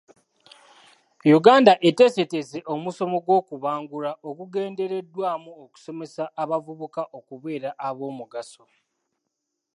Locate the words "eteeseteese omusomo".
1.89-3.17